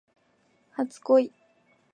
[0.71, 1.29] 初恋